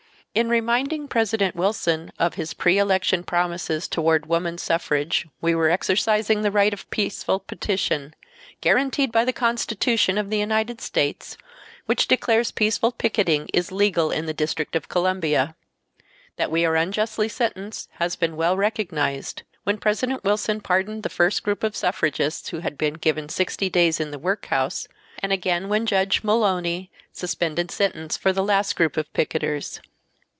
In 0.33 0.47
reminding 0.47 1.09
President 1.09 1.57
Wilson 1.57 2.09
of 2.17 2.35
his 2.35 2.53
pre 2.53 2.77
election 2.77 3.21
promises 3.25 3.89
toward 3.89 4.27
woman 4.27 4.57
suffrage 4.57 5.27
we 5.41 5.53
were 5.53 5.69
exercising 5.69 6.41
the 6.41 6.51
right 6.53 6.71
of 6.71 6.89
peaceful 6.89 7.37
petition, 7.37 8.15
guaranteed 8.61 9.11
by 9.11 9.25
the 9.25 9.33
Constitution 9.33 10.17
of 10.17 10.29
the 10.29 10.37
United 10.39 10.79
States, 10.79 11.35
which 11.85 12.07
declares 12.07 12.49
peaceful 12.49 12.93
picketing 12.93 13.49
is 13.53 13.73
legal 13.73 14.09
in 14.09 14.25
the 14.25 14.33
District 14.33 14.73
of 14.73 14.87
Columbia. 14.87 15.53
That 16.37 16.49
we 16.49 16.63
are 16.63 16.77
unjustly 16.77 17.27
sentenced 17.27 17.89
has 17.95 18.15
been 18.15 18.37
well 18.37 18.55
recognized—when 18.55 19.79
President 19.79 20.23
Wilson 20.23 20.61
pardoned 20.61 21.03
the 21.03 21.09
first 21.09 21.43
group 21.43 21.61
of 21.61 21.75
suffragists 21.75 22.47
who 22.47 22.59
had 22.59 22.77
been 22.77 22.93
given 22.93 23.27
sixty 23.27 23.69
days 23.69 23.99
in 23.99 24.11
the 24.11 24.17
workhouse, 24.17 24.87
and 25.21 25.33
again 25.33 25.67
when 25.67 25.85
Judge 25.85 26.23
Mullowny 26.23 26.89
suspended 27.11 27.69
sentence 27.69 28.15
for 28.15 28.31
the 28.31 28.45
last 28.45 28.77
group 28.77 28.95
of 28.95 29.11
picketers. 29.11 29.81